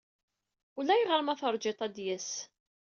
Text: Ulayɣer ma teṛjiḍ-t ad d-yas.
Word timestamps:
Ulayɣer 0.77 1.21
ma 1.23 1.33
teṛjiḍ-t 1.39 1.85
ad 1.85 1.91
d-yas. 1.95 2.29